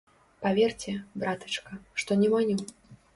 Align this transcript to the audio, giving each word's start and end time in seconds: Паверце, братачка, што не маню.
Паверце, 0.43 0.93
братачка, 1.23 1.77
што 2.05 2.17
не 2.23 2.31
маню. 2.33 2.57